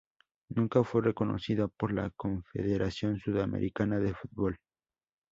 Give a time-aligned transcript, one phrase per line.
[0.49, 4.59] Nunca fue reconocido por la Confederación Sudamericana de Fútbol.